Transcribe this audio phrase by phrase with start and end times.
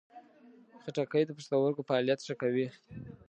[0.83, 2.67] خټکی د پښتورګو فعالیت ښه کوي.